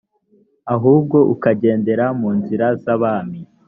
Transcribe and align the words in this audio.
ahubwo 0.75 1.17
ukagendera 1.33 2.05
mu 2.19 2.29
nzira 2.37 2.65
z 2.81 2.85
abami 2.95 3.39